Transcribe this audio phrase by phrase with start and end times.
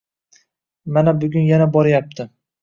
[0.95, 2.29] Mana bugun yana boryapti.